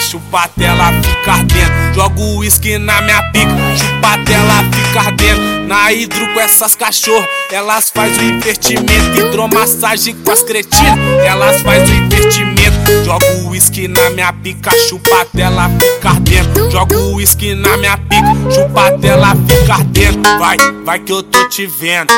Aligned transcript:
chupa 0.00 0.48
dela 0.56 0.92
fica 1.02 1.42
dentro. 1.44 1.94
Jogo 1.94 2.38
uísque 2.38 2.78
na 2.78 3.00
minha 3.02 3.22
pica, 3.30 3.54
chupa 3.76 4.16
dela 4.18 4.64
fica 4.72 5.10
dentro. 5.12 5.64
Na 5.66 5.92
hidro 5.92 6.32
com 6.34 6.40
essas 6.40 6.74
cachorras, 6.74 7.26
elas 7.50 7.90
faz 7.90 8.18
o 8.18 8.22
investimento. 8.22 9.18
Hidromassagem 9.18 10.14
com 10.16 10.30
as 10.30 10.42
cretinas, 10.42 10.98
elas 11.24 11.62
faz 11.62 11.88
o 11.88 11.92
investimento. 11.92 13.04
Jogo 13.04 13.48
uísque 13.48 13.88
na 13.88 14.10
minha 14.10 14.32
pica, 14.32 14.70
chupa 14.88 15.26
dela 15.32 15.70
fica 15.70 16.12
dentro. 16.20 16.70
Jogo 16.70 16.94
uísque 17.14 17.54
na 17.54 17.76
minha 17.76 17.96
pica, 17.96 18.34
chupa 18.54 18.90
dela 18.98 19.34
fica 19.48 19.84
dentro. 19.84 20.38
Vai, 20.38 20.56
vai 20.84 20.98
que 20.98 21.12
eu 21.12 21.22
tô 21.22 21.48
te 21.48 21.66
vendo. 21.66 22.12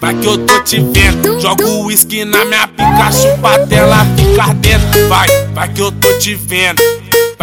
Vai 0.00 0.14
que 0.14 0.26
eu 0.26 0.38
tô 0.38 0.60
te 0.60 0.80
vendo. 0.80 1.40
Jogo 1.40 1.84
uísque 1.84 2.24
na 2.24 2.44
minha 2.44 2.68
pica, 2.68 3.10
chupa 3.10 3.58
dela 3.66 4.06
fica 4.16 4.52
dentro. 4.54 5.08
Vai, 5.08 5.26
vai 5.52 5.68
que 5.68 5.80
eu 5.80 5.90
tô 5.90 6.18
te 6.18 6.34
vendo. 6.34 6.82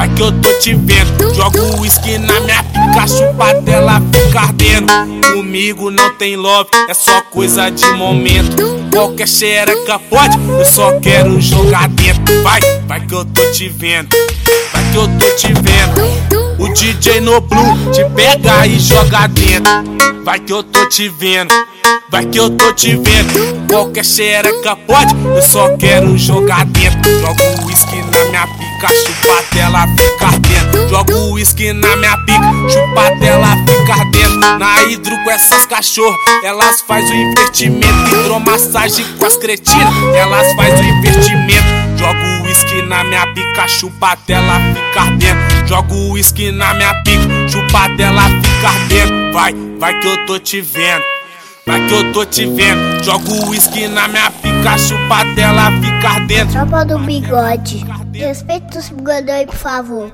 Vai 0.01 0.09
que 0.15 0.23
eu 0.23 0.31
tô 0.31 0.51
te 0.53 0.73
vendo. 0.73 1.31
Jogo 1.35 1.79
uísque 1.79 2.17
na 2.17 2.39
minha 2.39 2.63
pica, 2.63 3.07
chupa 3.07 3.53
dela 3.61 4.01
fica 4.11 4.39
ardendo. 4.39 4.91
Comigo 5.31 5.91
não 5.91 6.15
tem 6.15 6.35
love, 6.35 6.71
é 6.89 6.93
só 6.95 7.21
coisa 7.21 7.69
de 7.69 7.85
momento. 7.91 8.79
Qualquer 8.91 9.27
xereca 9.27 9.99
pode, 9.99 10.39
eu 10.57 10.65
só 10.65 10.99
quero 10.99 11.39
jogar 11.39 11.87
dentro. 11.89 12.41
Vai, 12.41 12.61
vai 12.87 13.05
que 13.05 13.13
eu 13.13 13.23
tô 13.25 13.51
te 13.51 13.69
vendo. 13.69 14.09
Vai 14.73 14.91
que 14.91 14.97
eu 14.97 15.07
tô 15.19 15.35
te 15.35 15.53
vendo. 15.53 16.57
O 16.57 16.73
DJ 16.73 17.21
no 17.21 17.39
Blue 17.39 17.91
te 17.91 18.03
pega 18.15 18.65
e 18.65 18.79
joga 18.79 19.27
dentro. 19.27 19.71
Vai 20.23 20.39
que 20.39 20.51
eu 20.51 20.63
tô 20.63 20.83
te 20.89 21.07
vendo. 21.09 21.53
Vai 22.11 22.25
que 22.25 22.37
eu 22.37 22.49
tô 22.49 22.73
te 22.73 22.89
vendo. 22.89 23.67
Qualquer 23.69 24.03
xereca 24.03 24.75
pode, 24.75 25.15
eu 25.23 25.41
só 25.41 25.77
quero 25.77 26.17
jogar 26.17 26.65
dentro. 26.65 27.09
Jogo 27.21 27.65
uísque 27.65 27.95
na 27.95 28.25
minha 28.25 28.47
pica, 28.47 28.89
chupa 28.89 29.55
dela 29.55 29.87
ficar 29.95 30.37
dentro. 30.39 30.89
Jogo 30.89 31.31
uísque 31.31 31.71
na 31.71 31.95
minha 31.95 32.17
pica, 32.25 32.69
chupa 32.69 33.15
dela 33.15 33.55
ficar 33.65 34.03
dentro. 34.11 34.39
Na 34.59 34.83
hidro 34.83 35.17
com 35.23 35.31
essas 35.31 35.65
cachorras, 35.65 36.19
elas 36.43 36.81
faz 36.81 37.09
o 37.09 37.13
investimento. 37.13 38.15
Hidromassagem 38.19 39.05
com 39.17 39.25
as 39.25 39.37
cretinas, 39.37 39.93
elas 40.13 40.53
faz 40.55 40.77
o 40.81 40.83
investimento. 40.83 41.67
Jogo 41.95 42.45
uísque 42.45 42.81
na 42.81 43.05
minha 43.05 43.25
pica, 43.27 43.67
chupa 43.69 44.17
dela 44.27 44.59
ficar 44.75 45.11
dentro. 45.11 45.65
Jogo 45.65 45.95
uísque 46.11 46.51
na 46.51 46.73
minha 46.73 46.93
pica, 47.03 47.47
chupa 47.47 47.87
dela 47.95 48.23
ficar 48.23 48.77
dentro. 48.89 49.31
Vai, 49.31 49.55
vai 49.79 49.97
que 49.97 50.07
eu 50.07 50.25
tô 50.25 50.37
te 50.37 50.59
vendo. 50.59 51.20
Vai 51.71 51.87
que 51.87 51.93
eu 51.93 52.11
tô 52.11 52.25
te 52.25 52.45
vendo. 52.45 53.01
Jogo 53.01 53.49
uísque 53.49 53.87
na 53.87 54.05
minha 54.05 54.29
pica, 54.29 54.77
chupa 54.77 55.23
dela 55.33 55.71
ficar 55.79 56.19
dentro. 56.27 56.51
Tropa 56.51 56.83
do 56.83 56.99
bigode. 56.99 57.85
Respeita 58.13 58.77
os 58.77 58.89
bigodões, 58.89 59.45
por 59.45 59.55
favor. 59.55 60.11